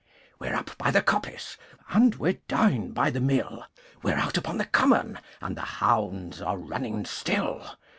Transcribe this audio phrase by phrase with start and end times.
[0.39, 1.57] We're up by the Coppice
[1.91, 3.65] And we're down by the Mill,
[4.01, 7.75] We're out upon the Common, And the hounds are running still.